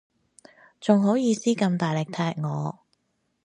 [0.79, 2.79] 仲好意思咁大力踢我